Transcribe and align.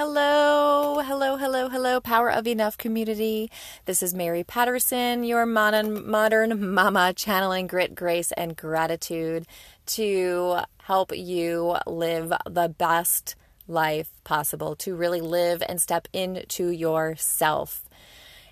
Hello, 0.00 1.02
hello, 1.04 1.34
hello, 1.34 1.68
hello, 1.68 2.00
Power 2.00 2.30
of 2.30 2.46
Enough 2.46 2.78
community. 2.78 3.50
This 3.84 4.00
is 4.00 4.14
Mary 4.14 4.44
Patterson, 4.44 5.24
your 5.24 5.44
modern, 5.44 6.08
modern 6.08 6.72
mama, 6.72 7.12
channeling 7.12 7.66
grit, 7.66 7.96
grace, 7.96 8.30
and 8.30 8.56
gratitude 8.56 9.44
to 9.86 10.60
help 10.84 11.10
you 11.16 11.78
live 11.84 12.32
the 12.48 12.68
best 12.68 13.34
life 13.66 14.12
possible, 14.22 14.76
to 14.76 14.94
really 14.94 15.20
live 15.20 15.64
and 15.68 15.80
step 15.80 16.06
into 16.12 16.70
yourself. 16.70 17.82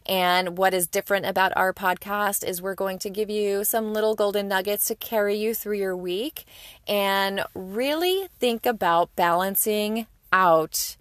And 0.04 0.58
what 0.58 0.74
is 0.74 0.88
different 0.88 1.26
about 1.26 1.52
our 1.54 1.72
podcast 1.72 2.44
is 2.44 2.60
we're 2.60 2.74
going 2.74 2.98
to 2.98 3.08
give 3.08 3.30
you 3.30 3.62
some 3.62 3.92
little 3.92 4.16
golden 4.16 4.48
nuggets 4.48 4.88
to 4.88 4.96
carry 4.96 5.36
you 5.36 5.54
through 5.54 5.78
your 5.78 5.96
week 5.96 6.44
and 6.88 7.44
really 7.54 8.26
think 8.40 8.66
about 8.66 9.14
balancing 9.14 10.08
out 10.32 10.96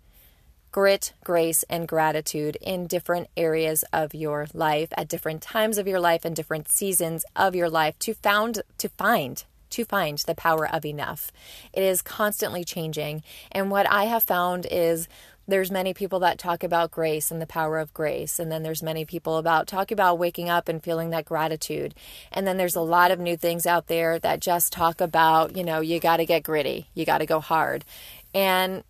grit, 0.75 1.13
grace, 1.23 1.63
and 1.69 1.87
gratitude 1.87 2.57
in 2.59 2.85
different 2.85 3.29
areas 3.37 3.85
of 3.93 4.13
your 4.13 4.45
life 4.53 4.89
at 4.97 5.07
different 5.07 5.41
times 5.41 5.77
of 5.77 5.87
your 5.87 6.01
life 6.01 6.25
and 6.25 6.35
different 6.35 6.67
seasons 6.67 7.23
of 7.33 7.55
your 7.55 7.69
life 7.69 7.97
to 7.97 8.13
found 8.13 8.61
to 8.77 8.89
find 8.89 9.45
to 9.69 9.85
find 9.85 10.17
the 10.17 10.35
power 10.35 10.67
of 10.67 10.85
enough. 10.85 11.31
It 11.71 11.81
is 11.81 12.01
constantly 12.01 12.65
changing. 12.65 13.23
And 13.53 13.71
what 13.71 13.89
I 13.89 14.03
have 14.03 14.25
found 14.25 14.67
is 14.69 15.07
there's 15.47 15.71
many 15.71 15.93
people 15.93 16.19
that 16.19 16.37
talk 16.37 16.61
about 16.61 16.91
grace 16.91 17.31
and 17.31 17.41
the 17.41 17.47
power 17.47 17.79
of 17.79 17.93
grace 17.93 18.37
and 18.37 18.51
then 18.51 18.63
there's 18.63 18.83
many 18.83 19.05
people 19.05 19.37
about 19.37 19.67
talk 19.67 19.91
about 19.91 20.19
waking 20.19 20.49
up 20.49 20.67
and 20.67 20.83
feeling 20.83 21.11
that 21.11 21.23
gratitude 21.23 21.95
and 22.33 22.45
then 22.45 22.57
there's 22.57 22.75
a 22.75 22.81
lot 22.81 23.11
of 23.11 23.19
new 23.19 23.37
things 23.37 23.65
out 23.65 23.87
there 23.87 24.19
that 24.19 24.41
just 24.41 24.73
talk 24.73 24.99
about 24.99 25.55
you 25.55 25.63
know 25.63 25.79
you 25.81 25.99
got 25.99 26.17
to 26.17 26.25
get 26.25 26.41
gritty 26.41 26.87
you 26.95 27.05
got 27.05 27.19
to 27.19 27.27
go 27.27 27.39
hard 27.39 27.85
and 28.33 28.83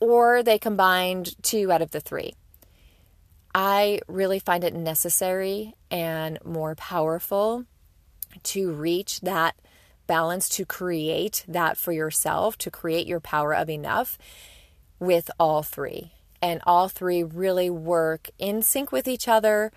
or 0.00 0.42
they 0.42 0.58
combined 0.58 1.34
two 1.42 1.70
out 1.72 1.82
of 1.82 1.90
the 1.90 2.00
three. 2.00 2.34
I 3.54 4.00
really 4.06 4.38
find 4.38 4.62
it 4.62 4.74
necessary 4.74 5.74
and 5.90 6.38
more 6.44 6.74
powerful 6.74 7.64
to 8.44 8.72
reach 8.72 9.20
that 9.20 9.56
balance, 10.06 10.48
to 10.50 10.64
create 10.64 11.44
that 11.48 11.76
for 11.76 11.92
yourself, 11.92 12.56
to 12.58 12.70
create 12.70 13.06
your 13.06 13.20
power 13.20 13.54
of 13.54 13.68
enough 13.70 14.18
with 14.98 15.30
all 15.38 15.62
three. 15.62 16.12
And 16.40 16.60
all 16.64 16.88
three 16.88 17.22
really 17.24 17.68
work 17.68 18.30
in 18.38 18.62
sync 18.62 18.92
with 18.92 19.08
each 19.08 19.26
other 19.26 19.72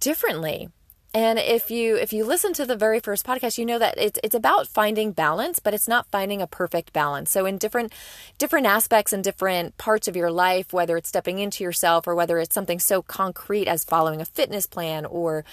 differently. 0.00 0.70
And 1.14 1.38
if 1.38 1.70
you 1.70 1.94
if 1.94 2.12
you 2.12 2.24
listen 2.24 2.52
to 2.54 2.66
the 2.66 2.74
very 2.74 2.98
first 2.98 3.24
podcast, 3.24 3.56
you 3.56 3.64
know 3.64 3.78
that 3.78 3.96
it's 3.96 4.18
it's 4.24 4.34
about 4.34 4.66
finding 4.66 5.12
balance, 5.12 5.60
but 5.60 5.72
it's 5.72 5.86
not 5.86 6.08
finding 6.10 6.42
a 6.42 6.48
perfect 6.48 6.92
balance. 6.92 7.30
So 7.30 7.46
in 7.46 7.56
different 7.56 7.92
different 8.36 8.66
aspects 8.66 9.12
and 9.12 9.22
different 9.22 9.78
parts 9.78 10.08
of 10.08 10.16
your 10.16 10.32
life, 10.32 10.72
whether 10.72 10.96
it's 10.96 11.08
stepping 11.08 11.38
into 11.38 11.62
yourself 11.62 12.08
or 12.08 12.16
whether 12.16 12.40
it's 12.40 12.54
something 12.54 12.80
so 12.80 13.00
concrete 13.00 13.68
as 13.68 13.84
following 13.84 14.20
a 14.20 14.24
fitness 14.24 14.66
plan 14.66 15.06
or 15.06 15.44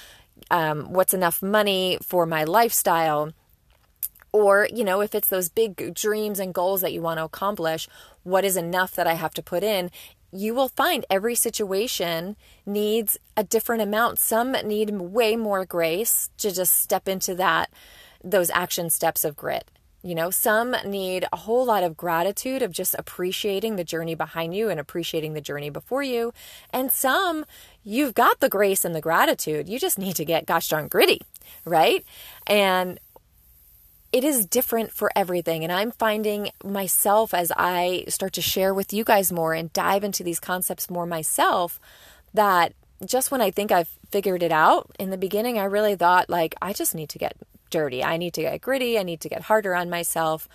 um, 0.49 0.93
what's 0.93 1.13
enough 1.13 1.43
money 1.43 1.99
for 2.01 2.25
my 2.25 2.43
lifestyle, 2.43 3.31
or 4.31 4.67
you 4.73 4.83
know 4.83 5.01
if 5.01 5.13
it's 5.13 5.29
those 5.29 5.49
big 5.49 5.93
dreams 5.93 6.39
and 6.39 6.55
goals 6.55 6.81
that 6.81 6.91
you 6.91 7.03
want 7.03 7.19
to 7.19 7.23
accomplish, 7.23 7.87
what 8.23 8.43
is 8.43 8.57
enough 8.57 8.95
that 8.95 9.05
I 9.05 9.13
have 9.13 9.35
to 9.35 9.43
put 9.43 9.61
in? 9.61 9.91
You 10.31 10.53
will 10.53 10.69
find 10.69 11.05
every 11.09 11.35
situation 11.35 12.35
needs 12.65 13.17
a 13.35 13.43
different 13.43 13.81
amount. 13.81 14.19
Some 14.19 14.53
need 14.63 14.89
way 14.91 15.35
more 15.35 15.65
grace 15.65 16.29
to 16.37 16.51
just 16.51 16.79
step 16.79 17.07
into 17.07 17.35
that, 17.35 17.71
those 18.23 18.49
action 18.51 18.89
steps 18.89 19.25
of 19.25 19.35
grit. 19.35 19.69
You 20.03 20.15
know, 20.15 20.31
some 20.31 20.75
need 20.83 21.27
a 21.31 21.37
whole 21.37 21.63
lot 21.63 21.83
of 21.83 21.95
gratitude 21.95 22.63
of 22.63 22.71
just 22.71 22.95
appreciating 22.97 23.75
the 23.75 23.83
journey 23.83 24.15
behind 24.15 24.55
you 24.55 24.69
and 24.69 24.79
appreciating 24.79 25.33
the 25.33 25.41
journey 25.41 25.69
before 25.69 26.01
you. 26.01 26.33
And 26.71 26.91
some, 26.91 27.45
you've 27.83 28.15
got 28.15 28.39
the 28.39 28.49
grace 28.49 28.83
and 28.83 28.95
the 28.95 29.01
gratitude. 29.01 29.69
You 29.69 29.77
just 29.77 29.99
need 29.99 30.15
to 30.15 30.25
get 30.25 30.47
gosh 30.47 30.69
darn 30.69 30.87
gritty, 30.87 31.21
right? 31.65 32.03
And 32.47 32.99
it 34.11 34.23
is 34.23 34.45
different 34.45 34.91
for 34.91 35.11
everything. 35.15 35.63
And 35.63 35.71
I'm 35.71 35.91
finding 35.91 36.51
myself 36.63 37.33
as 37.33 37.51
I 37.55 38.03
start 38.07 38.33
to 38.33 38.41
share 38.41 38.73
with 38.73 38.91
you 38.91 39.03
guys 39.03 39.31
more 39.31 39.53
and 39.53 39.71
dive 39.71 40.03
into 40.03 40.23
these 40.23 40.39
concepts 40.39 40.89
more 40.89 41.05
myself 41.05 41.79
that 42.33 42.73
just 43.05 43.31
when 43.31 43.41
I 43.41 43.51
think 43.51 43.71
I've 43.71 43.89
figured 44.11 44.43
it 44.43 44.51
out, 44.51 44.91
in 44.99 45.09
the 45.09 45.17
beginning, 45.17 45.57
I 45.57 45.63
really 45.63 45.95
thought, 45.95 46.29
like, 46.29 46.55
I 46.61 46.73
just 46.73 46.93
need 46.93 47.09
to 47.09 47.17
get 47.17 47.35
dirty. 47.69 48.03
I 48.03 48.17
need 48.17 48.33
to 48.35 48.41
get 48.41 48.61
gritty. 48.61 48.99
I 48.99 49.03
need 49.03 49.21
to 49.21 49.29
get 49.29 49.43
harder 49.43 49.73
on 49.75 49.89
myself. 49.89 50.47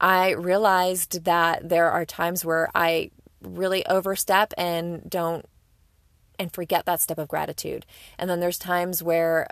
I 0.00 0.30
realized 0.30 1.24
that 1.24 1.68
there 1.68 1.90
are 1.90 2.04
times 2.04 2.44
where 2.44 2.70
I 2.74 3.10
really 3.42 3.86
overstep 3.86 4.54
and 4.56 5.08
don't 5.08 5.46
and 6.38 6.52
forget 6.52 6.84
that 6.86 7.00
step 7.00 7.18
of 7.18 7.28
gratitude. 7.28 7.86
And 8.18 8.28
then 8.28 8.40
there's 8.40 8.58
times 8.58 9.02
where 9.02 9.46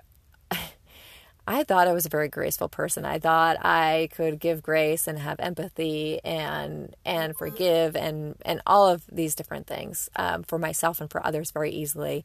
I 1.46 1.64
thought 1.64 1.88
I 1.88 1.92
was 1.92 2.06
a 2.06 2.10
very 2.10 2.28
graceful 2.28 2.68
person. 2.68 3.04
I 3.04 3.18
thought 3.18 3.56
I 3.64 4.08
could 4.14 4.38
give 4.38 4.62
grace 4.62 5.08
and 5.08 5.18
have 5.18 5.40
empathy 5.40 6.20
and 6.24 6.94
and 7.04 7.36
forgive 7.36 7.96
and 7.96 8.36
and 8.44 8.62
all 8.64 8.88
of 8.88 9.02
these 9.10 9.34
different 9.34 9.66
things 9.66 10.08
um, 10.14 10.44
for 10.44 10.58
myself 10.58 11.00
and 11.00 11.10
for 11.10 11.24
others 11.26 11.50
very 11.50 11.70
easily. 11.70 12.24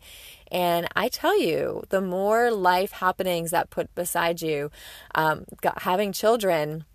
And 0.51 0.87
I 0.95 1.09
tell 1.09 1.39
you, 1.39 1.83
the 1.89 2.01
more 2.01 2.51
life 2.51 2.91
happenings 2.91 3.51
that 3.51 3.71
put 3.71 3.93
beside 3.95 4.41
you, 4.41 4.71
um, 5.15 5.45
having 5.77 6.11
children. 6.11 6.85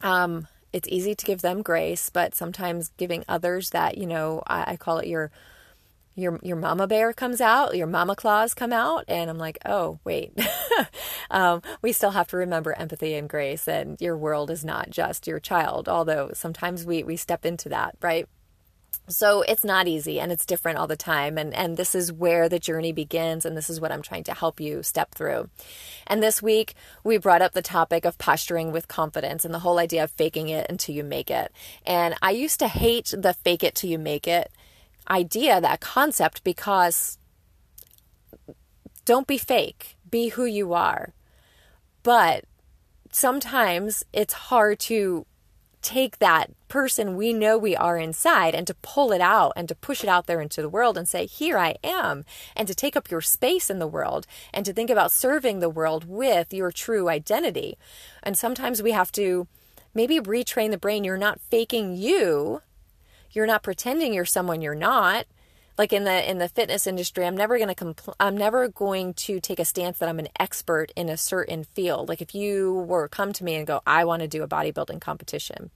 Um, 0.00 0.48
it's 0.72 0.88
easy 0.88 1.14
to 1.14 1.24
give 1.24 1.40
them 1.40 1.62
grace, 1.62 2.10
but 2.10 2.34
sometimes 2.34 2.92
giving 2.98 3.24
others 3.26 3.70
that, 3.70 3.96
you 3.96 4.06
know, 4.06 4.42
I, 4.46 4.72
I 4.72 4.76
call 4.76 4.98
it 4.98 5.08
your 5.08 5.30
your 6.18 6.38
your 6.42 6.56
mama 6.56 6.86
bear 6.86 7.12
comes 7.12 7.40
out, 7.40 7.76
your 7.76 7.86
mama 7.86 8.16
claws 8.16 8.52
come 8.52 8.72
out, 8.72 9.04
and 9.08 9.30
I'm 9.30 9.38
like, 9.38 9.58
oh 9.64 10.00
wait, 10.04 10.38
um, 11.30 11.62
we 11.80 11.92
still 11.92 12.10
have 12.10 12.28
to 12.28 12.36
remember 12.36 12.72
empathy 12.72 13.14
and 13.14 13.28
grace, 13.28 13.68
and 13.68 14.00
your 14.00 14.16
world 14.16 14.50
is 14.50 14.64
not 14.64 14.90
just 14.90 15.26
your 15.26 15.38
child. 15.38 15.88
Although 15.88 16.30
sometimes 16.34 16.84
we 16.84 17.04
we 17.04 17.16
step 17.16 17.46
into 17.46 17.68
that, 17.68 17.96
right? 18.02 18.28
So 19.06 19.40
it's 19.42 19.64
not 19.64 19.88
easy 19.88 20.20
and 20.20 20.30
it's 20.30 20.44
different 20.44 20.78
all 20.78 20.86
the 20.86 20.96
time 20.96 21.38
and 21.38 21.54
and 21.54 21.78
this 21.78 21.94
is 21.94 22.12
where 22.12 22.48
the 22.48 22.58
journey 22.58 22.92
begins 22.92 23.46
and 23.46 23.56
this 23.56 23.70
is 23.70 23.80
what 23.80 23.90
I'm 23.90 24.02
trying 24.02 24.24
to 24.24 24.34
help 24.34 24.60
you 24.60 24.82
step 24.82 25.14
through. 25.14 25.48
And 26.06 26.22
this 26.22 26.42
week 26.42 26.74
we 27.04 27.16
brought 27.16 27.40
up 27.40 27.52
the 27.52 27.62
topic 27.62 28.04
of 28.04 28.18
posturing 28.18 28.70
with 28.70 28.86
confidence 28.86 29.46
and 29.46 29.54
the 29.54 29.60
whole 29.60 29.78
idea 29.78 30.04
of 30.04 30.10
faking 30.10 30.50
it 30.50 30.66
until 30.68 30.94
you 30.94 31.04
make 31.04 31.30
it. 31.30 31.52
And 31.86 32.16
I 32.20 32.32
used 32.32 32.58
to 32.58 32.68
hate 32.68 33.14
the 33.16 33.32
fake 33.32 33.64
it 33.64 33.74
till 33.74 33.88
you 33.88 33.98
make 33.98 34.28
it 34.28 34.52
idea, 35.10 35.60
that 35.60 35.80
concept, 35.80 36.44
because 36.44 37.18
don't 39.04 39.26
be 39.26 39.38
fake, 39.38 39.96
be 40.10 40.28
who 40.28 40.44
you 40.44 40.74
are. 40.74 41.14
But 42.02 42.44
sometimes 43.10 44.04
it's 44.12 44.34
hard 44.34 44.78
to 44.80 45.26
take 45.80 46.18
that 46.18 46.50
person 46.68 47.16
we 47.16 47.32
know 47.32 47.56
we 47.56 47.74
are 47.74 47.96
inside 47.96 48.54
and 48.54 48.66
to 48.66 48.74
pull 48.82 49.12
it 49.12 49.20
out 49.20 49.52
and 49.56 49.68
to 49.68 49.74
push 49.74 50.02
it 50.02 50.08
out 50.08 50.26
there 50.26 50.40
into 50.40 50.60
the 50.60 50.68
world 50.68 50.98
and 50.98 51.08
say, 51.08 51.24
Here 51.26 51.56
I 51.56 51.76
am, 51.82 52.24
and 52.56 52.68
to 52.68 52.74
take 52.74 52.96
up 52.96 53.10
your 53.10 53.20
space 53.20 53.70
in 53.70 53.78
the 53.78 53.86
world 53.86 54.26
and 54.52 54.66
to 54.66 54.72
think 54.72 54.90
about 54.90 55.12
serving 55.12 55.60
the 55.60 55.70
world 55.70 56.04
with 56.06 56.52
your 56.52 56.72
true 56.72 57.08
identity. 57.08 57.78
And 58.22 58.36
sometimes 58.36 58.82
we 58.82 58.92
have 58.92 59.12
to 59.12 59.46
maybe 59.94 60.20
retrain 60.20 60.70
the 60.70 60.78
brain. 60.78 61.04
You're 61.04 61.16
not 61.16 61.40
faking 61.40 61.96
you, 61.96 62.62
you're 63.32 63.46
not 63.46 63.62
pretending 63.62 64.14
you're 64.14 64.24
someone 64.24 64.60
you're 64.60 64.74
not. 64.74 65.26
Like 65.76 65.92
in 65.92 66.02
the 66.04 66.28
in 66.28 66.38
the 66.38 66.48
fitness 66.48 66.88
industry, 66.88 67.24
I'm 67.24 67.36
never 67.36 67.56
going 67.56 67.72
to 67.72 67.84
compl- 67.84 68.14
I'm 68.18 68.36
never 68.36 68.68
going 68.68 69.14
to 69.14 69.38
take 69.38 69.60
a 69.60 69.64
stance 69.64 69.98
that 69.98 70.08
I'm 70.08 70.18
an 70.18 70.28
expert 70.38 70.92
in 70.96 71.08
a 71.08 71.16
certain 71.16 71.62
field. 71.62 72.08
Like 72.08 72.20
if 72.20 72.34
you 72.34 72.74
were 72.74 73.06
come 73.06 73.32
to 73.34 73.44
me 73.44 73.54
and 73.54 73.66
go, 73.66 73.80
"I 73.86 74.04
want 74.04 74.22
to 74.22 74.28
do 74.28 74.42
a 74.42 74.48
bodybuilding 74.48 75.00
competition." 75.00 75.70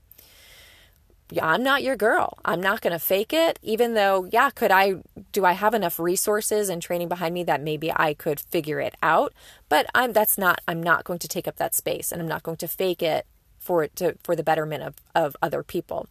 I'm 1.41 1.63
not 1.63 1.83
your 1.83 1.95
girl. 1.95 2.37
I'm 2.43 2.61
not 2.61 2.81
going 2.81 2.91
to 2.93 2.99
fake 2.99 3.33
it 3.33 3.57
even 3.61 3.93
though 3.93 4.27
yeah, 4.31 4.49
could 4.49 4.71
I 4.71 4.95
do 5.31 5.45
I 5.45 5.53
have 5.53 5.73
enough 5.73 5.99
resources 5.99 6.69
and 6.69 6.81
training 6.81 7.07
behind 7.07 7.33
me 7.33 7.43
that 7.45 7.61
maybe 7.61 7.91
I 7.95 8.13
could 8.13 8.39
figure 8.39 8.79
it 8.79 8.95
out, 9.01 9.33
but 9.69 9.85
I'm 9.95 10.13
that's 10.13 10.37
not 10.37 10.61
I'm 10.67 10.83
not 10.83 11.05
going 11.05 11.19
to 11.19 11.27
take 11.27 11.47
up 11.47 11.55
that 11.57 11.73
space 11.75 12.11
and 12.11 12.21
I'm 12.21 12.27
not 12.27 12.43
going 12.43 12.57
to 12.57 12.67
fake 12.67 13.01
it 13.01 13.25
for 13.57 13.83
it 13.83 13.95
to 13.97 14.17
for 14.23 14.35
the 14.35 14.43
betterment 14.43 14.83
of 14.83 14.95
of 15.15 15.35
other 15.41 15.63
people. 15.63 16.07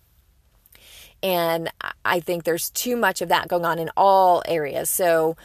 And 1.22 1.70
I 2.04 2.20
think 2.20 2.44
there's 2.44 2.70
too 2.70 2.96
much 2.96 3.20
of 3.22 3.28
that 3.28 3.48
going 3.48 3.64
on 3.64 3.78
in 3.78 3.90
all 3.96 4.42
areas. 4.46 4.90
So 4.90 5.36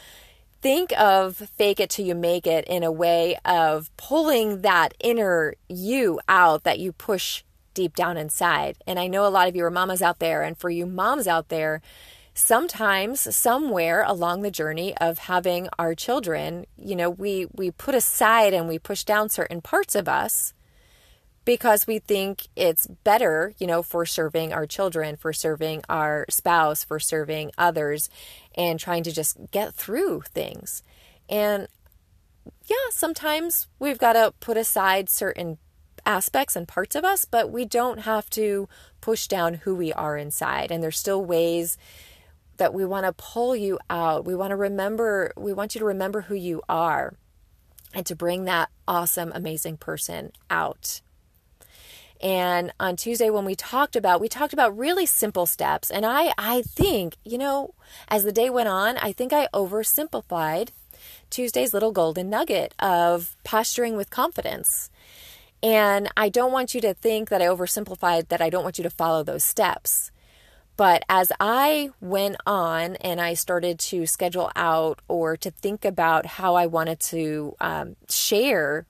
think 0.60 0.92
of 0.98 1.36
fake 1.36 1.80
it 1.80 1.90
till 1.90 2.04
you 2.04 2.14
make 2.14 2.46
it 2.46 2.64
in 2.66 2.82
a 2.82 2.92
way 2.92 3.38
of 3.44 3.96
pulling 3.96 4.62
that 4.62 4.94
inner 5.00 5.54
you 5.68 6.20
out 6.28 6.64
that 6.64 6.80
you 6.80 6.92
push 6.92 7.44
deep 7.74 7.94
down 7.94 8.16
inside. 8.16 8.76
And 8.86 8.98
I 8.98 9.06
know 9.06 9.24
a 9.24 9.28
lot 9.28 9.48
of 9.48 9.54
you 9.54 9.64
are 9.64 9.70
mamas 9.70 10.02
out 10.02 10.18
there, 10.18 10.42
and 10.42 10.58
for 10.58 10.68
you 10.68 10.84
moms 10.84 11.28
out 11.28 11.48
there, 11.48 11.80
sometimes 12.34 13.34
somewhere 13.34 14.02
along 14.02 14.42
the 14.42 14.50
journey 14.50 14.96
of 14.98 15.18
having 15.18 15.68
our 15.78 15.94
children, 15.94 16.66
you 16.76 16.96
know, 16.96 17.08
we 17.08 17.46
we 17.54 17.70
put 17.70 17.94
aside 17.94 18.52
and 18.52 18.66
we 18.66 18.78
push 18.78 19.04
down 19.04 19.28
certain 19.28 19.60
parts 19.60 19.94
of 19.94 20.08
us 20.08 20.54
because 21.48 21.86
we 21.86 21.98
think 21.98 22.46
it's 22.56 22.86
better, 23.04 23.54
you 23.56 23.66
know, 23.66 23.82
for 23.82 24.04
serving 24.04 24.52
our 24.52 24.66
children, 24.66 25.16
for 25.16 25.32
serving 25.32 25.82
our 25.88 26.26
spouse, 26.28 26.84
for 26.84 27.00
serving 27.00 27.50
others, 27.56 28.10
and 28.54 28.78
trying 28.78 29.02
to 29.02 29.10
just 29.10 29.38
get 29.50 29.72
through 29.74 30.20
things. 30.28 30.82
And 31.26 31.66
yeah, 32.66 32.90
sometimes 32.90 33.66
we've 33.78 33.96
got 33.96 34.12
to 34.12 34.34
put 34.40 34.58
aside 34.58 35.08
certain 35.08 35.56
aspects 36.04 36.54
and 36.54 36.68
parts 36.68 36.94
of 36.94 37.02
us, 37.02 37.24
but 37.24 37.50
we 37.50 37.64
don't 37.64 38.00
have 38.00 38.28
to 38.28 38.68
push 39.00 39.26
down 39.26 39.54
who 39.54 39.74
we 39.74 39.90
are 39.94 40.18
inside. 40.18 40.70
And 40.70 40.82
there's 40.82 40.98
still 40.98 41.24
ways 41.24 41.78
that 42.58 42.74
we 42.74 42.84
want 42.84 43.06
to 43.06 43.14
pull 43.14 43.56
you 43.56 43.78
out. 43.88 44.26
We 44.26 44.34
want 44.34 44.50
to 44.50 44.56
remember, 44.56 45.32
we 45.34 45.54
want 45.54 45.74
you 45.74 45.78
to 45.78 45.86
remember 45.86 46.20
who 46.20 46.34
you 46.34 46.60
are 46.68 47.14
and 47.94 48.04
to 48.04 48.14
bring 48.14 48.44
that 48.44 48.68
awesome, 48.86 49.32
amazing 49.34 49.78
person 49.78 50.32
out. 50.50 51.00
And 52.20 52.72
on 52.80 52.96
Tuesday 52.96 53.30
when 53.30 53.44
we 53.44 53.54
talked 53.54 53.96
about 53.96 54.20
we 54.20 54.28
talked 54.28 54.52
about 54.52 54.76
really 54.76 55.06
simple 55.06 55.46
steps 55.46 55.90
and 55.90 56.04
I 56.04 56.32
I 56.36 56.62
think, 56.62 57.16
you 57.24 57.38
know, 57.38 57.74
as 58.08 58.24
the 58.24 58.32
day 58.32 58.50
went 58.50 58.68
on, 58.68 58.96
I 58.98 59.12
think 59.12 59.32
I 59.32 59.48
oversimplified 59.54 60.70
Tuesday's 61.30 61.74
little 61.74 61.92
golden 61.92 62.30
nugget 62.30 62.74
of 62.78 63.36
posturing 63.44 63.96
with 63.96 64.10
confidence. 64.10 64.90
And 65.62 66.08
I 66.16 66.28
don't 66.28 66.52
want 66.52 66.74
you 66.74 66.80
to 66.82 66.94
think 66.94 67.28
that 67.30 67.42
I 67.42 67.46
oversimplified 67.46 68.28
that 68.28 68.40
I 68.40 68.50
don't 68.50 68.62
want 68.62 68.78
you 68.78 68.84
to 68.84 68.90
follow 68.90 69.22
those 69.22 69.44
steps. 69.44 70.10
But 70.76 71.04
as 71.08 71.32
I 71.40 71.90
went 72.00 72.36
on 72.46 72.94
and 72.96 73.20
I 73.20 73.34
started 73.34 73.80
to 73.80 74.06
schedule 74.06 74.52
out 74.54 75.00
or 75.08 75.36
to 75.36 75.50
think 75.50 75.84
about 75.84 76.24
how 76.24 76.54
I 76.54 76.66
wanted 76.66 77.00
to 77.00 77.56
um, 77.60 77.96
share 78.08 78.86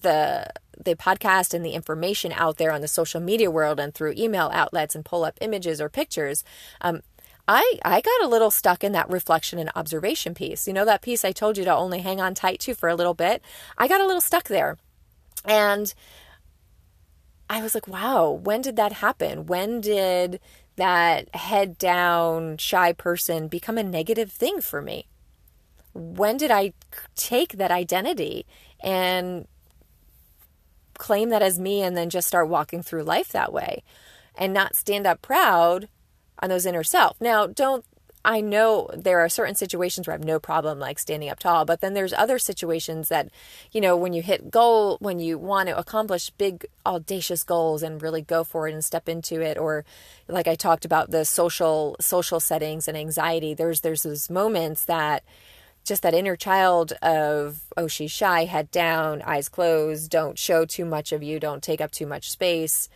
the 0.00 0.46
the 0.82 0.96
podcast 0.96 1.54
and 1.54 1.64
the 1.64 1.70
information 1.70 2.32
out 2.32 2.56
there 2.56 2.72
on 2.72 2.80
the 2.80 2.88
social 2.88 3.20
media 3.20 3.50
world 3.50 3.78
and 3.78 3.94
through 3.94 4.12
email 4.16 4.50
outlets 4.52 4.94
and 4.94 5.04
pull 5.04 5.24
up 5.24 5.38
images 5.40 5.80
or 5.80 5.88
pictures, 5.88 6.42
um, 6.80 7.00
I 7.46 7.78
I 7.84 8.00
got 8.00 8.22
a 8.22 8.28
little 8.28 8.50
stuck 8.50 8.82
in 8.82 8.92
that 8.92 9.10
reflection 9.10 9.58
and 9.58 9.70
observation 9.74 10.34
piece. 10.34 10.66
You 10.66 10.72
know 10.72 10.84
that 10.84 11.02
piece 11.02 11.24
I 11.24 11.32
told 11.32 11.58
you 11.58 11.64
to 11.64 11.74
only 11.74 12.00
hang 12.00 12.20
on 12.20 12.34
tight 12.34 12.60
to 12.60 12.74
for 12.74 12.88
a 12.88 12.94
little 12.94 13.14
bit. 13.14 13.42
I 13.76 13.88
got 13.88 14.00
a 14.00 14.06
little 14.06 14.20
stuck 14.20 14.48
there, 14.48 14.78
and 15.44 15.92
I 17.48 17.62
was 17.62 17.74
like, 17.74 17.86
"Wow, 17.86 18.30
when 18.30 18.62
did 18.62 18.76
that 18.76 18.92
happen? 18.92 19.46
When 19.46 19.80
did 19.80 20.40
that 20.76 21.34
head 21.34 21.78
down 21.78 22.56
shy 22.56 22.92
person 22.92 23.48
become 23.48 23.78
a 23.78 23.82
negative 23.82 24.32
thing 24.32 24.60
for 24.60 24.80
me? 24.82 25.06
When 25.92 26.36
did 26.36 26.50
I 26.50 26.72
take 27.14 27.52
that 27.52 27.70
identity 27.70 28.46
and 28.80 29.46
claim 30.98 31.30
that 31.30 31.42
as 31.42 31.58
me 31.58 31.82
and 31.82 31.96
then 31.96 32.10
just 32.10 32.28
start 32.28 32.48
walking 32.48 32.82
through 32.82 33.02
life 33.02 33.28
that 33.32 33.52
way 33.52 33.82
and 34.36 34.52
not 34.52 34.76
stand 34.76 35.06
up 35.06 35.22
proud 35.22 35.88
on 36.40 36.48
those 36.48 36.66
inner 36.66 36.84
self. 36.84 37.20
Now, 37.20 37.46
don't 37.46 37.84
I 38.24 38.40
know 38.40 38.88
there 38.96 39.20
are 39.20 39.28
certain 39.28 39.54
situations 39.54 40.06
where 40.06 40.14
I 40.14 40.18
have 40.18 40.24
no 40.24 40.40
problem 40.40 40.78
like 40.78 40.98
standing 40.98 41.28
up 41.28 41.38
tall, 41.38 41.66
but 41.66 41.82
then 41.82 41.92
there's 41.92 42.14
other 42.14 42.38
situations 42.38 43.08
that, 43.08 43.28
you 43.70 43.82
know, 43.82 43.96
when 43.96 44.14
you 44.14 44.22
hit 44.22 44.50
goal, 44.50 44.96
when 45.00 45.20
you 45.20 45.36
want 45.36 45.68
to 45.68 45.76
accomplish 45.76 46.30
big 46.30 46.64
audacious 46.86 47.44
goals 47.44 47.82
and 47.82 48.00
really 48.00 48.22
go 48.22 48.42
for 48.42 48.66
it 48.66 48.72
and 48.72 48.82
step 48.82 49.10
into 49.10 49.42
it, 49.42 49.58
or 49.58 49.84
like 50.26 50.48
I 50.48 50.54
talked 50.54 50.86
about 50.86 51.10
the 51.10 51.26
social 51.26 51.96
social 52.00 52.40
settings 52.40 52.88
and 52.88 52.96
anxiety, 52.96 53.52
there's 53.52 53.82
there's 53.82 54.04
those 54.04 54.30
moments 54.30 54.86
that 54.86 55.22
just 55.84 56.02
that 56.02 56.14
inner 56.14 56.36
child 56.36 56.92
of 57.02 57.62
oh 57.76 57.86
she's 57.86 58.10
shy 58.10 58.46
head 58.46 58.70
down 58.70 59.22
eyes 59.22 59.48
closed 59.48 60.10
don't 60.10 60.38
show 60.38 60.64
too 60.64 60.84
much 60.84 61.12
of 61.12 61.22
you 61.22 61.38
don't 61.38 61.62
take 61.62 61.80
up 61.80 61.90
too 61.90 62.06
much 62.06 62.30
space 62.30 62.88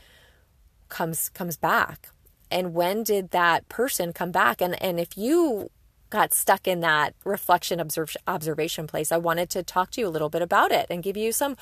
comes 0.89 1.29
comes 1.29 1.57
back. 1.57 2.09
And 2.51 2.75
when 2.75 3.03
did 3.03 3.31
that 3.31 3.69
person 3.69 4.13
come 4.13 4.33
back? 4.33 4.61
And 4.61 4.81
and 4.83 4.99
if 4.99 5.17
you 5.17 5.71
got 6.11 6.33
stuck 6.33 6.67
in 6.67 6.81
that 6.81 7.15
reflection 7.25 7.79
observe, 7.79 8.17
observation 8.27 8.87
place 8.87 9.13
i 9.13 9.19
wanted 9.19 9.51
to 9.51 9.63
talk 9.63 9.91
to 9.91 10.01
you 10.01 10.09
a 10.09 10.09
little 10.09 10.31
bit 10.31 10.41
about 10.41 10.73
it 10.73 10.87
and 10.89 11.03
give 11.03 11.19
you 11.19 11.33
some 11.33 11.55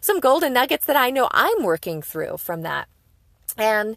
some 0.00 0.18
golden 0.18 0.52
nuggets 0.52 0.86
that 0.86 0.96
i 0.96 1.08
know 1.08 1.28
i'm 1.30 1.62
working 1.62 2.02
through 2.02 2.36
from 2.36 2.62
that. 2.62 2.88
And 3.56 3.96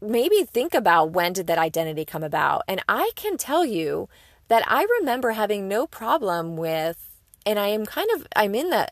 maybe 0.00 0.42
think 0.42 0.74
about 0.74 1.12
when 1.12 1.32
did 1.34 1.46
that 1.46 1.58
identity 1.58 2.04
come 2.04 2.24
about? 2.24 2.62
And 2.66 2.82
i 2.88 3.12
can 3.14 3.36
tell 3.36 3.64
you 3.64 4.08
that 4.48 4.64
I 4.66 4.86
remember 5.00 5.32
having 5.32 5.68
no 5.68 5.86
problem 5.86 6.56
with, 6.56 7.18
and 7.44 7.58
I 7.58 7.68
am 7.68 7.86
kind 7.86 8.08
of, 8.14 8.26
I'm 8.34 8.54
in 8.54 8.70
the, 8.70 8.88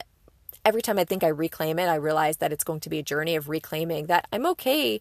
every 0.64 0.82
time 0.82 0.98
I 0.98 1.04
think 1.04 1.22
I 1.22 1.28
reclaim 1.28 1.78
it, 1.78 1.86
I 1.86 1.96
realize 1.96 2.38
that 2.38 2.52
it's 2.52 2.64
going 2.64 2.80
to 2.80 2.90
be 2.90 2.98
a 2.98 3.02
journey 3.02 3.36
of 3.36 3.48
reclaiming 3.48 4.06
that 4.06 4.26
I'm 4.32 4.46
okay 4.46 5.00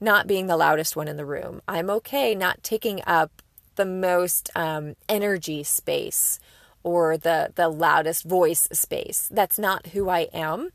not 0.00 0.26
being 0.26 0.46
the 0.46 0.56
loudest 0.56 0.96
one 0.96 1.08
in 1.08 1.16
the 1.16 1.24
room. 1.24 1.62
I'm 1.68 1.88
okay 1.90 2.34
not 2.34 2.62
taking 2.62 3.00
up 3.06 3.42
the 3.76 3.84
most 3.84 4.50
um, 4.54 4.94
energy 5.08 5.62
space 5.62 6.38
or 6.82 7.16
the 7.16 7.50
the 7.54 7.68
loudest 7.68 8.24
voice 8.24 8.68
space. 8.72 9.28
That's 9.32 9.58
not 9.58 9.88
who 9.88 10.08
I 10.08 10.28
am. 10.32 10.70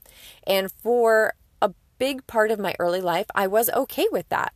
And 0.45 0.71
for 0.71 1.33
a 1.61 1.71
big 1.97 2.25
part 2.27 2.51
of 2.51 2.59
my 2.59 2.75
early 2.79 3.01
life, 3.01 3.27
I 3.35 3.47
was 3.47 3.69
okay 3.69 4.07
with 4.11 4.27
that. 4.29 4.53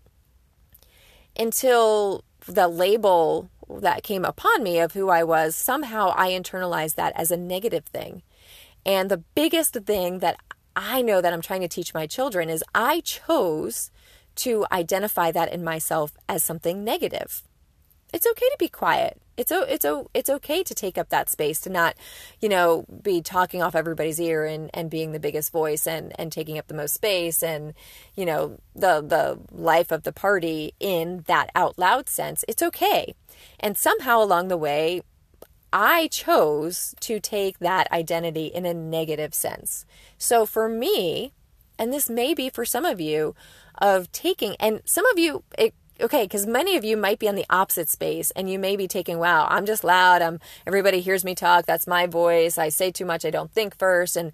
Until 1.37 2.23
the 2.45 2.67
label 2.67 3.49
that 3.69 4.03
came 4.03 4.25
upon 4.25 4.63
me 4.63 4.79
of 4.79 4.93
who 4.93 5.09
I 5.09 5.23
was, 5.23 5.55
somehow 5.55 6.13
I 6.15 6.31
internalized 6.31 6.95
that 6.95 7.13
as 7.15 7.31
a 7.31 7.37
negative 7.37 7.85
thing. 7.85 8.23
And 8.85 9.09
the 9.09 9.23
biggest 9.35 9.73
thing 9.73 10.19
that 10.19 10.37
I 10.75 11.01
know 11.01 11.21
that 11.21 11.33
I'm 11.33 11.41
trying 11.41 11.61
to 11.61 11.67
teach 11.67 11.93
my 11.93 12.07
children 12.07 12.49
is 12.49 12.63
I 12.73 13.01
chose 13.01 13.91
to 14.35 14.65
identify 14.71 15.31
that 15.31 15.53
in 15.53 15.63
myself 15.63 16.17
as 16.27 16.43
something 16.43 16.83
negative. 16.83 17.43
It's 18.13 18.27
okay 18.27 18.49
to 18.49 18.57
be 18.59 18.67
quiet 18.67 19.22
it's 19.37 19.51
it's 19.51 19.85
it's 20.13 20.29
okay 20.29 20.63
to 20.63 20.73
take 20.73 20.97
up 20.97 21.09
that 21.09 21.29
space 21.29 21.59
to 21.61 21.69
not 21.69 21.95
you 22.39 22.49
know 22.49 22.85
be 23.01 23.21
talking 23.21 23.61
off 23.61 23.75
everybody's 23.75 24.19
ear 24.19 24.45
and 24.45 24.69
and 24.73 24.89
being 24.89 25.11
the 25.11 25.19
biggest 25.19 25.51
voice 25.51 25.87
and 25.87 26.13
and 26.19 26.31
taking 26.31 26.57
up 26.57 26.67
the 26.67 26.73
most 26.73 26.93
space 26.93 27.41
and 27.41 27.73
you 28.15 28.25
know 28.25 28.59
the 28.75 29.01
the 29.01 29.39
life 29.51 29.91
of 29.91 30.03
the 30.03 30.13
party 30.13 30.73
in 30.79 31.23
that 31.27 31.49
out 31.55 31.77
loud 31.79 32.07
sense 32.07 32.45
it's 32.47 32.61
okay 32.61 33.15
and 33.59 33.77
somehow 33.77 34.21
along 34.21 34.47
the 34.47 34.57
way 34.57 35.01
I 35.75 36.07
chose 36.09 36.93
to 36.99 37.19
take 37.19 37.57
that 37.57 37.91
identity 37.91 38.45
in 38.45 38.63
a 38.63 38.75
negative 38.75 39.33
sense. 39.33 39.87
So 40.19 40.45
for 40.45 40.69
me, 40.69 41.33
and 41.79 41.91
this 41.91 42.11
may 42.11 42.35
be 42.35 42.51
for 42.51 42.63
some 42.63 42.85
of 42.85 43.01
you, 43.01 43.33
of 43.81 44.11
taking, 44.11 44.55
and 44.59 44.81
some 44.85 45.07
of 45.07 45.17
you, 45.17 45.43
it 45.57 45.73
okay 46.01 46.23
because 46.23 46.45
many 46.45 46.75
of 46.75 46.83
you 46.83 46.97
might 46.97 47.19
be 47.19 47.27
on 47.27 47.35
the 47.35 47.45
opposite 47.49 47.89
space 47.89 48.31
and 48.31 48.49
you 48.49 48.57
may 48.57 48.75
be 48.75 48.87
taking 48.87 49.19
wow 49.19 49.47
i'm 49.49 49.65
just 49.65 49.83
loud. 49.83 50.21
I'm 50.21 50.39
everybody 50.65 51.01
hears 51.01 51.23
me 51.23 51.35
talk. 51.35 51.65
That's 51.65 51.87
my 51.87 52.07
voice. 52.07 52.57
I 52.57 52.69
say 52.69 52.91
too 52.91 53.05
much. 53.05 53.25
I 53.25 53.29
don't 53.29 53.51
think 53.51 53.77
first. 53.77 54.15
And 54.15 54.31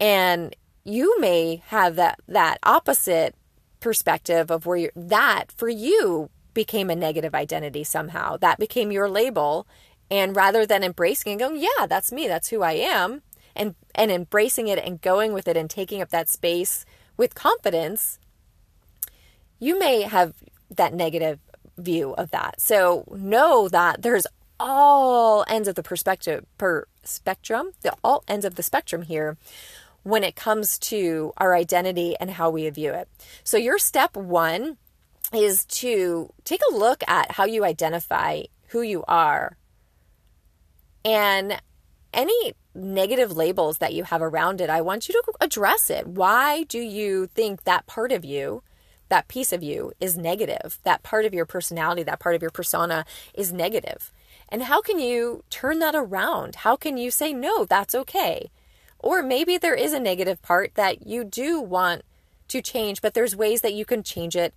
and 0.00 0.54
you 0.84 1.18
may 1.20 1.62
have 1.66 1.96
that 1.96 2.18
that 2.28 2.58
opposite 2.62 3.34
perspective 3.80 4.50
of 4.50 4.66
where 4.66 4.76
you're 4.76 4.92
that 4.96 5.52
for 5.52 5.68
you 5.68 6.30
became 6.52 6.90
a 6.90 6.96
negative 6.96 7.34
identity 7.34 7.84
somehow. 7.84 8.36
That 8.36 8.58
became 8.58 8.92
your 8.92 9.08
label. 9.08 9.66
And 10.10 10.36
rather 10.36 10.66
than 10.66 10.84
embracing 10.84 11.32
and 11.32 11.40
going 11.40 11.56
yeah 11.56 11.86
that's 11.86 12.12
me. 12.12 12.28
That's 12.28 12.48
who 12.48 12.62
i 12.62 12.72
am 12.72 13.22
and 13.56 13.74
and 13.94 14.10
embracing 14.10 14.68
it 14.68 14.78
and 14.78 15.00
going 15.00 15.32
with 15.32 15.48
it 15.48 15.56
and 15.56 15.70
taking 15.70 16.02
up 16.02 16.10
that 16.10 16.28
space 16.28 16.84
with 17.16 17.34
confidence 17.34 18.18
you 19.60 19.78
may 19.78 20.02
have 20.02 20.34
that 20.76 20.94
negative 20.94 21.38
view 21.76 22.12
of 22.12 22.30
that. 22.30 22.60
So 22.60 23.04
know 23.10 23.68
that 23.68 24.02
there's 24.02 24.26
all 24.60 25.44
ends 25.48 25.68
of 25.68 25.74
the 25.74 25.82
perspective 25.82 26.46
per 26.58 26.86
spectrum, 27.02 27.72
the 27.82 27.94
all 28.02 28.24
ends 28.28 28.44
of 28.44 28.54
the 28.54 28.62
spectrum 28.62 29.02
here 29.02 29.36
when 30.02 30.22
it 30.22 30.36
comes 30.36 30.78
to 30.78 31.32
our 31.38 31.54
identity 31.54 32.14
and 32.20 32.32
how 32.32 32.50
we 32.50 32.68
view 32.70 32.92
it. 32.92 33.08
So 33.42 33.56
your 33.56 33.78
step 33.78 34.16
1 34.16 34.76
is 35.32 35.64
to 35.64 36.30
take 36.44 36.60
a 36.70 36.74
look 36.74 37.02
at 37.08 37.32
how 37.32 37.44
you 37.44 37.64
identify 37.64 38.42
who 38.68 38.82
you 38.82 39.02
are 39.08 39.56
and 41.04 41.60
any 42.12 42.54
negative 42.74 43.36
labels 43.36 43.78
that 43.78 43.94
you 43.94 44.04
have 44.04 44.22
around 44.22 44.60
it. 44.60 44.70
I 44.70 44.80
want 44.80 45.08
you 45.08 45.14
to 45.14 45.32
address 45.40 45.90
it. 45.90 46.06
Why 46.06 46.64
do 46.64 46.78
you 46.78 47.26
think 47.26 47.64
that 47.64 47.86
part 47.86 48.12
of 48.12 48.24
you 48.24 48.62
that 49.14 49.28
piece 49.28 49.52
of 49.52 49.62
you 49.62 49.92
is 50.00 50.18
negative. 50.18 50.80
That 50.82 51.04
part 51.04 51.24
of 51.24 51.32
your 51.32 51.46
personality, 51.46 52.02
that 52.02 52.18
part 52.18 52.34
of 52.34 52.42
your 52.42 52.50
persona 52.50 53.04
is 53.32 53.52
negative. 53.52 54.10
And 54.48 54.64
how 54.64 54.82
can 54.82 54.98
you 54.98 55.44
turn 55.50 55.78
that 55.78 55.94
around? 55.94 56.56
How 56.56 56.74
can 56.74 56.96
you 56.96 57.12
say, 57.12 57.32
no, 57.32 57.64
that's 57.64 57.94
okay? 57.94 58.50
Or 58.98 59.22
maybe 59.22 59.56
there 59.56 59.76
is 59.76 59.92
a 59.92 60.00
negative 60.00 60.42
part 60.42 60.74
that 60.74 61.06
you 61.06 61.22
do 61.22 61.60
want 61.60 62.02
to 62.48 62.60
change, 62.60 63.02
but 63.02 63.14
there's 63.14 63.36
ways 63.36 63.60
that 63.60 63.72
you 63.72 63.84
can 63.84 64.02
change 64.02 64.34
it 64.34 64.52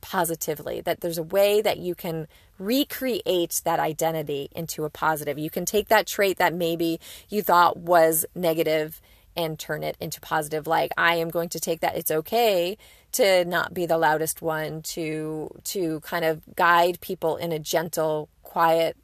positively, 0.00 0.80
that 0.80 1.02
there's 1.02 1.18
a 1.18 1.22
way 1.22 1.60
that 1.60 1.76
you 1.76 1.94
can 1.94 2.28
recreate 2.58 3.60
that 3.66 3.78
identity 3.78 4.48
into 4.52 4.86
a 4.86 4.90
positive. 4.90 5.38
You 5.38 5.50
can 5.50 5.66
take 5.66 5.88
that 5.88 6.06
trait 6.06 6.38
that 6.38 6.54
maybe 6.54 6.98
you 7.28 7.42
thought 7.42 7.76
was 7.76 8.24
negative 8.34 9.02
and 9.36 9.58
turn 9.58 9.82
it 9.82 9.96
into 10.00 10.20
positive 10.20 10.66
like 10.66 10.90
i 10.96 11.14
am 11.14 11.30
going 11.30 11.48
to 11.48 11.60
take 11.60 11.80
that 11.80 11.96
it's 11.96 12.10
okay 12.10 12.76
to 13.12 13.44
not 13.44 13.74
be 13.74 13.86
the 13.86 13.98
loudest 13.98 14.42
one 14.42 14.82
to 14.82 15.50
to 15.64 16.00
kind 16.00 16.24
of 16.24 16.42
guide 16.54 17.00
people 17.00 17.36
in 17.36 17.52
a 17.52 17.58
gentle 17.58 18.28
quiet 18.42 18.96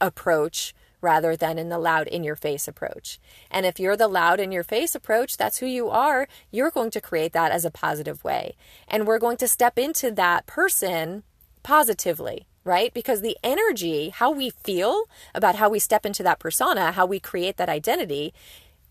approach 0.00 0.74
rather 1.00 1.36
than 1.36 1.58
in 1.58 1.68
the 1.68 1.78
loud 1.78 2.08
in 2.08 2.24
your 2.24 2.34
face 2.34 2.66
approach. 2.66 3.20
And 3.50 3.66
if 3.66 3.78
you're 3.78 3.96
the 3.96 4.08
loud 4.08 4.40
in 4.40 4.50
your 4.50 4.64
face 4.64 4.94
approach, 4.94 5.36
that's 5.36 5.58
who 5.58 5.66
you 5.66 5.90
are, 5.90 6.26
you're 6.50 6.70
going 6.70 6.90
to 6.92 7.00
create 7.00 7.34
that 7.34 7.52
as 7.52 7.64
a 7.64 7.70
positive 7.70 8.24
way. 8.24 8.56
And 8.88 9.06
we're 9.06 9.18
going 9.18 9.36
to 9.36 9.46
step 9.46 9.78
into 9.78 10.10
that 10.12 10.46
person 10.46 11.22
positively, 11.62 12.46
right? 12.64 12.92
Because 12.94 13.20
the 13.20 13.36
energy, 13.44 14.08
how 14.08 14.30
we 14.30 14.50
feel 14.50 15.04
about 15.34 15.56
how 15.56 15.68
we 15.68 15.78
step 15.78 16.06
into 16.06 16.22
that 16.22 16.38
persona, 16.38 16.92
how 16.92 17.04
we 17.04 17.20
create 17.20 17.58
that 17.58 17.68
identity, 17.68 18.32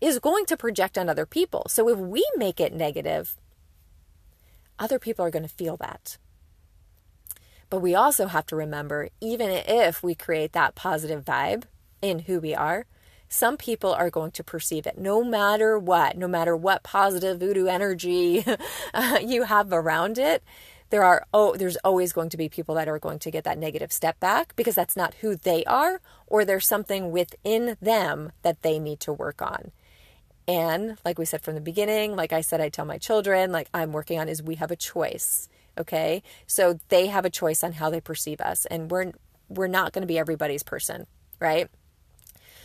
is 0.00 0.18
going 0.18 0.46
to 0.46 0.56
project 0.56 0.96
on 0.96 1.08
other 1.08 1.26
people. 1.26 1.64
So 1.68 1.88
if 1.88 1.98
we 1.98 2.24
make 2.36 2.60
it 2.60 2.72
negative, 2.72 3.36
other 4.78 4.98
people 4.98 5.24
are 5.24 5.30
going 5.30 5.42
to 5.42 5.48
feel 5.48 5.76
that. 5.78 6.18
But 7.70 7.80
we 7.80 7.94
also 7.94 8.26
have 8.26 8.46
to 8.46 8.56
remember, 8.56 9.08
even 9.20 9.50
if 9.50 10.02
we 10.02 10.14
create 10.14 10.52
that 10.52 10.74
positive 10.74 11.24
vibe 11.24 11.64
in 12.02 12.20
who 12.20 12.38
we 12.40 12.54
are, 12.54 12.86
some 13.28 13.56
people 13.56 13.92
are 13.92 14.10
going 14.10 14.30
to 14.32 14.44
perceive 14.44 14.86
it 14.86 14.96
no 14.98 15.24
matter 15.24 15.78
what, 15.78 16.16
no 16.16 16.28
matter 16.28 16.56
what 16.56 16.82
positive 16.82 17.40
voodoo 17.40 17.66
energy 17.66 18.44
you 19.22 19.42
have 19.44 19.72
around 19.72 20.18
it. 20.18 20.44
There 20.90 21.02
are 21.02 21.26
oh 21.34 21.56
there's 21.56 21.76
always 21.78 22.12
going 22.12 22.28
to 22.28 22.36
be 22.36 22.48
people 22.48 22.76
that 22.76 22.86
are 22.86 23.00
going 23.00 23.18
to 23.20 23.30
get 23.30 23.42
that 23.42 23.58
negative 23.58 23.90
step 23.90 24.20
back 24.20 24.54
because 24.54 24.76
that's 24.76 24.96
not 24.96 25.14
who 25.14 25.34
they 25.34 25.64
are 25.64 26.00
or 26.28 26.44
there's 26.44 26.68
something 26.68 27.10
within 27.10 27.76
them 27.80 28.30
that 28.42 28.62
they 28.62 28.78
need 28.78 29.00
to 29.00 29.12
work 29.12 29.42
on. 29.42 29.72
And 30.46 30.98
like 31.04 31.18
we 31.18 31.24
said 31.24 31.42
from 31.42 31.54
the 31.54 31.60
beginning, 31.60 32.16
like 32.16 32.32
I 32.32 32.40
said 32.40 32.60
I 32.60 32.68
tell 32.68 32.84
my 32.84 32.98
children, 32.98 33.52
like 33.52 33.68
I'm 33.72 33.92
working 33.92 34.18
on 34.18 34.28
is 34.28 34.42
we 34.42 34.56
have 34.56 34.70
a 34.70 34.76
choice. 34.76 35.48
Okay? 35.78 36.22
So 36.46 36.78
they 36.88 37.06
have 37.06 37.24
a 37.24 37.30
choice 37.30 37.64
on 37.64 37.72
how 37.72 37.90
they 37.90 38.00
perceive 38.00 38.40
us 38.40 38.66
and 38.66 38.90
we're 38.90 39.12
we're 39.48 39.66
not 39.66 39.92
going 39.92 40.02
to 40.02 40.06
be 40.06 40.18
everybody's 40.18 40.62
person, 40.62 41.06
right? 41.38 41.68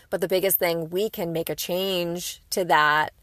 But 0.10 0.22
the 0.22 0.28
biggest 0.28 0.58
thing, 0.58 0.90
we 0.90 1.10
can 1.10 1.32
make 1.32 1.50
a 1.50 1.56
change 1.56 2.42
to 2.52 2.66
that 2.66 3.14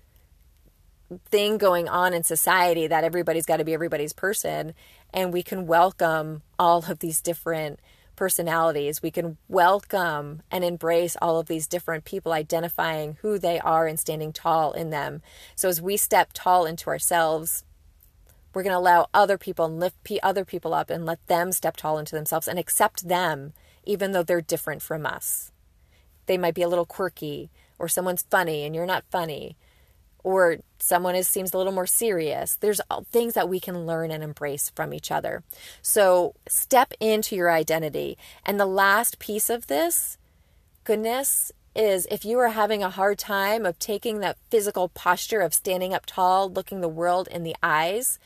thing 1.27 1.57
going 1.59 1.89
on 1.89 2.13
in 2.13 2.23
society 2.23 2.87
that 2.87 3.05
everybody's 3.05 3.47
got 3.47 3.59
to 3.59 3.65
be 3.65 3.75
everybody's 3.75 4.13
person. 4.13 4.75
And 5.13 5.33
we 5.33 5.43
can 5.43 5.67
welcome 5.67 6.43
all 6.59 6.85
of 6.89 6.99
these 6.99 7.21
different 7.21 7.81
personalities. 8.17 9.03
We 9.03 9.11
can 9.11 9.37
welcome 9.49 10.43
and 10.51 10.65
embrace 10.65 11.17
all 11.23 11.39
of 11.39 11.47
these 11.47 11.67
different 11.67 12.05
people 12.05 12.33
identifying 12.33 13.19
who 13.21 13.39
they 13.39 13.61
are 13.61 13.87
and 13.87 14.01
standing 14.01 14.33
tall 14.33 14.73
in 14.73 14.91
them. 14.91 15.23
So 15.55 15.69
as 15.69 15.81
we 15.81 15.97
step 15.97 16.31
tall 16.33 16.67
into 16.67 16.89
ourselves, 16.89 17.65
we're 18.55 18.63
going 18.63 18.73
to 18.73 18.79
allow 18.79 19.09
other 19.13 19.39
people 19.39 19.67
and 19.67 19.79
lift 19.79 19.97
other 20.23 20.45
people 20.45 20.73
up 20.73 20.91
and 20.91 21.05
let 21.05 21.25
them 21.27 21.53
step 21.53 21.77
tall 21.77 21.99
into 21.99 22.17
themselves 22.17 22.49
and 22.49 22.59
accept 22.59 23.07
them, 23.07 23.53
even 23.85 24.13
though 24.13 24.23
they're 24.23 24.41
different 24.41 24.83
from 24.83 25.05
us 25.07 25.53
they 26.27 26.37
might 26.37 26.55
be 26.55 26.63
a 26.63 26.69
little 26.69 26.85
quirky 26.85 27.51
or 27.79 27.89
someone's 27.89 28.27
funny 28.31 28.65
and 28.65 28.75
you're 28.75 28.87
not 28.87 29.05
funny 29.11 29.57
or 30.27 30.57
someone 30.81 31.15
is 31.15 31.29
seems 31.29 31.55
a 31.55 31.57
little 31.57 31.73
more 31.73 31.87
serious 31.87 32.57
there's 32.57 32.81
things 33.13 33.35
that 33.35 33.49
we 33.49 33.61
can 33.61 33.87
learn 33.87 34.11
and 34.11 34.25
embrace 34.25 34.73
from 34.75 34.93
each 34.93 35.13
other. 35.13 35.45
So 35.81 36.35
step 36.49 36.93
into 36.99 37.37
your 37.37 37.51
identity. 37.51 38.19
And 38.45 38.59
the 38.59 38.67
last 38.67 39.21
piece 39.21 39.49
of 39.49 39.69
this 39.69 40.19
goodness 40.83 41.53
is 41.77 42.09
if 42.11 42.25
you 42.25 42.41
are 42.41 42.49
having 42.49 42.83
a 42.83 42.91
hard 42.91 43.19
time 43.21 43.65
of 43.65 43.79
taking 43.79 44.19
that 44.19 44.37
physical 44.51 44.89
posture 44.89 45.43
of 45.43 45.55
standing 45.55 45.95
up 45.95 46.07
tall 46.07 46.51
looking 46.51 46.81
the 46.81 46.89
world 46.89 47.29
in 47.31 47.45
the 47.45 47.55
eyes 47.63 48.19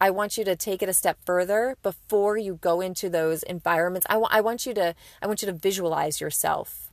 I 0.00 0.10
want 0.10 0.38
you 0.38 0.44
to 0.44 0.54
take 0.54 0.80
it 0.80 0.88
a 0.88 0.92
step 0.92 1.18
further 1.26 1.76
before 1.82 2.36
you 2.36 2.54
go 2.60 2.80
into 2.80 3.10
those 3.10 3.42
environments. 3.42 4.06
I, 4.08 4.12
w- 4.12 4.28
I 4.30 4.40
want 4.40 4.64
you 4.64 4.72
to 4.74 4.94
I 5.20 5.26
want 5.26 5.42
you 5.42 5.46
to 5.46 5.52
visualize 5.52 6.20
yourself 6.20 6.87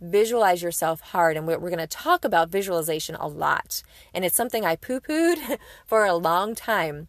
visualize 0.00 0.62
yourself 0.62 1.00
hard. 1.00 1.36
And 1.36 1.46
we're, 1.46 1.58
going 1.58 1.78
to 1.78 1.86
talk 1.86 2.24
about 2.24 2.50
visualization 2.50 3.14
a 3.14 3.26
lot. 3.26 3.82
And 4.12 4.24
it's 4.24 4.36
something 4.36 4.64
I 4.64 4.76
poo 4.76 5.00
pooed 5.00 5.58
for 5.86 6.04
a 6.04 6.14
long 6.14 6.54
time. 6.54 7.08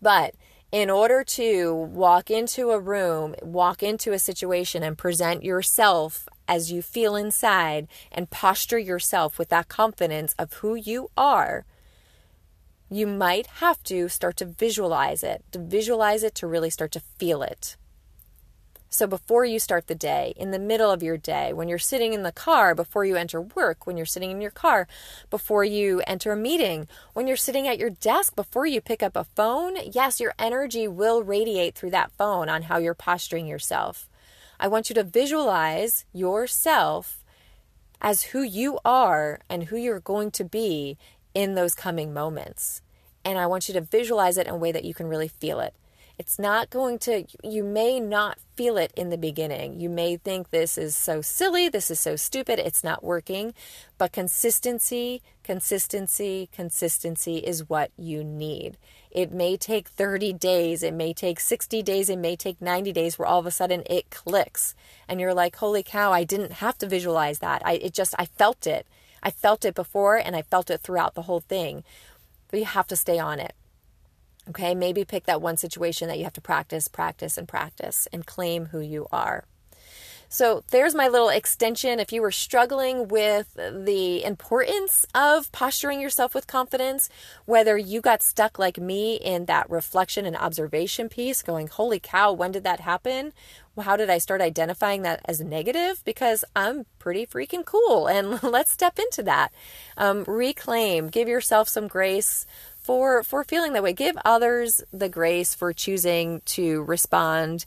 But 0.00 0.34
in 0.72 0.90
order 0.90 1.24
to 1.24 1.72
walk 1.74 2.30
into 2.30 2.70
a 2.70 2.80
room, 2.80 3.34
walk 3.40 3.82
into 3.82 4.12
a 4.12 4.18
situation, 4.18 4.82
and 4.82 4.98
present 4.98 5.44
yourself 5.44 6.28
as 6.48 6.70
you 6.70 6.82
feel 6.82 7.16
inside 7.16 7.88
and 8.12 8.30
posture 8.30 8.78
yourself 8.78 9.38
with 9.38 9.48
that 9.48 9.68
confidence 9.68 10.34
of 10.38 10.52
who 10.54 10.74
you 10.74 11.10
are, 11.16 11.64
you 12.90 13.06
might 13.06 13.46
have 13.46 13.82
to 13.84 14.08
start 14.08 14.36
to 14.36 14.44
visualize 14.44 15.22
it, 15.22 15.44
to 15.52 15.58
visualize 15.58 16.22
it, 16.22 16.34
to 16.36 16.46
really 16.46 16.70
start 16.70 16.92
to 16.92 17.00
feel 17.00 17.42
it. 17.42 17.76
So 18.96 19.06
before 19.06 19.44
you 19.44 19.58
start 19.58 19.88
the 19.88 19.94
day, 19.94 20.32
in 20.38 20.52
the 20.52 20.58
middle 20.58 20.90
of 20.90 21.02
your 21.02 21.18
day, 21.18 21.52
when 21.52 21.68
you're 21.68 21.78
sitting 21.78 22.14
in 22.14 22.22
the 22.22 22.32
car, 22.32 22.74
before 22.74 23.04
you 23.04 23.14
enter 23.14 23.42
work, 23.42 23.86
when 23.86 23.98
you're 23.98 24.06
sitting 24.06 24.30
in 24.30 24.40
your 24.40 24.50
car, 24.50 24.88
before 25.28 25.64
you 25.64 26.00
enter 26.06 26.32
a 26.32 26.36
meeting, 26.36 26.88
when 27.12 27.26
you're 27.26 27.36
sitting 27.36 27.68
at 27.68 27.76
your 27.76 27.90
desk, 27.90 28.34
before 28.34 28.64
you 28.64 28.80
pick 28.80 29.02
up 29.02 29.14
a 29.14 29.24
phone, 29.24 29.76
yes, 29.92 30.18
your 30.18 30.32
energy 30.38 30.88
will 30.88 31.22
radiate 31.22 31.74
through 31.74 31.90
that 31.90 32.10
phone 32.12 32.48
on 32.48 32.62
how 32.62 32.78
you're 32.78 32.94
posturing 32.94 33.46
yourself. 33.46 34.08
I 34.58 34.66
want 34.66 34.88
you 34.88 34.94
to 34.94 35.04
visualize 35.04 36.06
yourself 36.14 37.22
as 38.00 38.22
who 38.32 38.40
you 38.40 38.78
are 38.82 39.40
and 39.50 39.64
who 39.64 39.76
you're 39.76 40.00
going 40.00 40.30
to 40.30 40.44
be 40.44 40.96
in 41.34 41.54
those 41.54 41.74
coming 41.74 42.14
moments. 42.14 42.80
And 43.26 43.38
I 43.38 43.46
want 43.46 43.68
you 43.68 43.74
to 43.74 43.82
visualize 43.82 44.38
it 44.38 44.46
in 44.46 44.54
a 44.54 44.56
way 44.56 44.72
that 44.72 44.86
you 44.86 44.94
can 44.94 45.06
really 45.06 45.28
feel 45.28 45.60
it. 45.60 45.74
It's 46.18 46.38
not 46.38 46.70
going 46.70 46.98
to, 47.00 47.24
you 47.44 47.62
may 47.62 48.00
not 48.00 48.38
feel 48.56 48.78
it 48.78 48.90
in 48.96 49.10
the 49.10 49.18
beginning. 49.18 49.78
You 49.78 49.90
may 49.90 50.16
think 50.16 50.48
this 50.48 50.78
is 50.78 50.96
so 50.96 51.20
silly, 51.20 51.68
this 51.68 51.90
is 51.90 52.00
so 52.00 52.16
stupid, 52.16 52.58
it's 52.58 52.82
not 52.82 53.04
working. 53.04 53.52
But 53.98 54.12
consistency, 54.12 55.20
consistency, 55.42 56.48
consistency 56.52 57.36
is 57.36 57.68
what 57.68 57.90
you 57.98 58.24
need. 58.24 58.78
It 59.10 59.30
may 59.30 59.58
take 59.58 59.88
30 59.88 60.32
days, 60.32 60.82
it 60.82 60.94
may 60.94 61.12
take 61.12 61.38
60 61.38 61.82
days, 61.82 62.08
it 62.08 62.18
may 62.18 62.34
take 62.34 62.62
90 62.62 62.92
days 62.92 63.18
where 63.18 63.28
all 63.28 63.40
of 63.40 63.46
a 63.46 63.50
sudden 63.50 63.82
it 63.84 64.08
clicks 64.08 64.74
and 65.06 65.20
you're 65.20 65.34
like, 65.34 65.56
holy 65.56 65.82
cow, 65.82 66.12
I 66.12 66.24
didn't 66.24 66.52
have 66.52 66.78
to 66.78 66.88
visualize 66.88 67.40
that. 67.40 67.60
I 67.62 67.74
it 67.74 67.92
just 67.92 68.14
I 68.18 68.24
felt 68.24 68.66
it. 68.66 68.86
I 69.22 69.30
felt 69.30 69.66
it 69.66 69.74
before 69.74 70.16
and 70.16 70.34
I 70.34 70.40
felt 70.40 70.70
it 70.70 70.80
throughout 70.80 71.14
the 71.14 71.22
whole 71.22 71.40
thing. 71.40 71.84
But 72.50 72.60
you 72.60 72.66
have 72.66 72.86
to 72.86 72.96
stay 72.96 73.18
on 73.18 73.38
it. 73.38 73.54
Okay, 74.48 74.74
maybe 74.74 75.04
pick 75.04 75.24
that 75.26 75.42
one 75.42 75.56
situation 75.56 76.08
that 76.08 76.18
you 76.18 76.24
have 76.24 76.32
to 76.34 76.40
practice, 76.40 76.86
practice, 76.88 77.36
and 77.36 77.48
practice 77.48 78.06
and 78.12 78.24
claim 78.24 78.66
who 78.66 78.80
you 78.80 79.08
are. 79.10 79.44
So 80.28 80.64
there's 80.70 80.94
my 80.94 81.08
little 81.08 81.28
extension. 81.28 82.00
If 82.00 82.12
you 82.12 82.20
were 82.20 82.32
struggling 82.32 83.08
with 83.08 83.54
the 83.54 84.24
importance 84.24 85.06
of 85.14 85.50
posturing 85.52 86.00
yourself 86.00 86.34
with 86.34 86.46
confidence, 86.46 87.08
whether 87.44 87.78
you 87.78 88.00
got 88.00 88.22
stuck 88.22 88.58
like 88.58 88.78
me 88.78 89.16
in 89.16 89.44
that 89.46 89.70
reflection 89.70 90.26
and 90.26 90.36
observation 90.36 91.08
piece, 91.08 91.42
going, 91.42 91.68
holy 91.68 92.00
cow, 92.00 92.32
when 92.32 92.52
did 92.52 92.64
that 92.64 92.80
happen? 92.80 93.32
How 93.80 93.96
did 93.96 94.10
I 94.10 94.18
start 94.18 94.40
identifying 94.40 95.02
that 95.02 95.20
as 95.26 95.40
negative? 95.40 96.02
Because 96.04 96.44
I'm 96.56 96.86
pretty 96.98 97.26
freaking 97.26 97.64
cool. 97.64 98.06
And 98.16 98.42
let's 98.42 98.70
step 98.70 98.98
into 98.98 99.22
that. 99.24 99.52
Um, 99.96 100.24
reclaim, 100.26 101.08
give 101.08 101.28
yourself 101.28 101.68
some 101.68 101.86
grace 101.86 102.46
for 102.86 103.24
for 103.24 103.42
feeling 103.42 103.72
that 103.72 103.82
way. 103.82 103.92
Give 103.92 104.16
others 104.24 104.80
the 104.92 105.08
grace 105.08 105.54
for 105.54 105.72
choosing 105.72 106.40
to 106.46 106.84
respond 106.84 107.66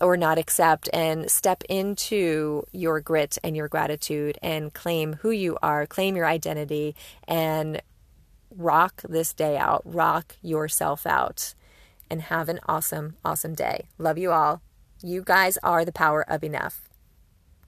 or 0.00 0.16
not 0.16 0.38
accept 0.38 0.88
and 0.92 1.30
step 1.30 1.62
into 1.68 2.64
your 2.72 3.00
grit 3.00 3.36
and 3.44 3.54
your 3.54 3.68
gratitude 3.68 4.38
and 4.42 4.72
claim 4.72 5.14
who 5.20 5.30
you 5.30 5.58
are, 5.62 5.86
claim 5.86 6.16
your 6.16 6.26
identity 6.26 6.96
and 7.28 7.82
rock 8.50 9.02
this 9.08 9.34
day 9.34 9.58
out, 9.58 9.82
rock 9.84 10.36
yourself 10.42 11.06
out 11.06 11.54
and 12.10 12.22
have 12.22 12.48
an 12.48 12.58
awesome 12.66 13.16
awesome 13.24 13.54
day. 13.54 13.86
Love 13.98 14.16
you 14.16 14.32
all. 14.32 14.62
You 15.02 15.22
guys 15.22 15.58
are 15.62 15.84
the 15.84 15.92
power 15.92 16.24
of 16.26 16.42
enough. 16.42 16.88